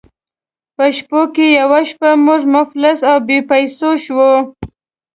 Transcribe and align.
په 0.75 0.85
شپو 0.95 1.21
کې 1.33 1.45
یوه 1.59 1.81
شپه 1.89 2.09
موږ 2.25 2.41
مفلس 2.55 2.99
او 3.09 3.17
بې 3.27 3.37
پیسو 3.49 3.89
شوو. 4.03 4.33